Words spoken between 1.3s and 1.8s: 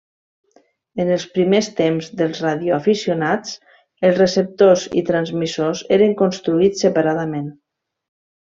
primers